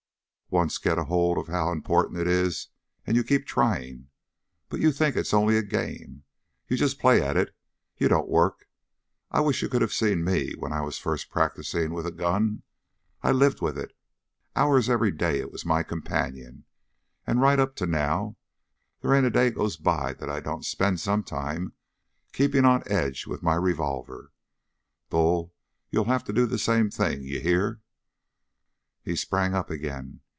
Once 0.53 0.77
get 0.77 0.97
hold 0.97 1.37
of 1.37 1.47
how 1.47 1.71
important 1.71 2.19
it 2.19 2.27
is, 2.27 2.67
and 3.07 3.15
you'll 3.15 3.23
keep 3.23 3.45
trying. 3.45 4.09
But 4.67 4.81
you 4.81 4.91
think 4.91 5.15
it's 5.15 5.33
only 5.33 5.55
a 5.57 5.61
game. 5.63 6.25
You 6.67 6.75
just 6.75 6.99
play 6.99 7.21
at 7.21 7.37
it; 7.37 7.55
you 7.97 8.09
don't 8.09 8.27
work! 8.27 8.67
I 9.31 9.39
wish 9.39 9.61
you 9.61 9.69
could 9.69 9.81
have 9.81 9.93
seen 9.93 10.25
me 10.25 10.51
when 10.57 10.73
I 10.73 10.81
was 10.81 10.97
first 10.97 11.29
practicing 11.29 11.93
with 11.93 12.05
a 12.05 12.11
gun! 12.11 12.63
I 13.23 13.31
lived 13.31 13.61
with 13.61 13.77
it. 13.77 13.95
Hours 14.53 14.89
every 14.89 15.09
day 15.11 15.39
it 15.39 15.53
was 15.53 15.65
my 15.65 15.83
companion, 15.83 16.65
and 17.25 17.39
right 17.39 17.57
up 17.57 17.73
to 17.77 17.85
now, 17.85 18.35
there 18.99 19.15
ain't 19.15 19.25
a 19.27 19.29
day 19.29 19.51
goes 19.51 19.77
by 19.77 20.11
that 20.15 20.29
I 20.29 20.41
don't 20.41 20.65
spend 20.65 20.99
some 20.99 21.23
time 21.23 21.71
keeping 22.33 22.65
on 22.65 22.83
edge 22.87 23.25
with 23.25 23.41
my 23.41 23.55
revolver. 23.55 24.33
Bull, 25.09 25.53
you'll 25.91 26.05
have 26.11 26.25
to 26.25 26.33
do 26.33 26.45
the 26.45 26.59
same 26.59 26.89
thing. 26.91 27.23
You 27.23 27.39
hear?" 27.39 27.79
He 29.01 29.15
sprang 29.15 29.53
up 29.55 29.69
again. 29.69 30.19